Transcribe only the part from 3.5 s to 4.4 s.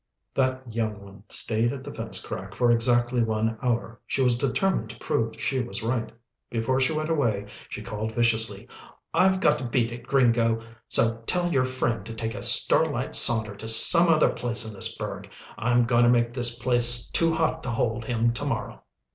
hour. She was